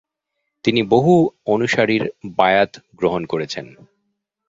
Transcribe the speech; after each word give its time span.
তিনি 0.65 0.81
বহু 0.83 1.13
অনুসারীর 1.45 2.03
বায়াত 2.37 2.71
গ্রহণ 2.95 3.21
করেছেন। 3.25 3.65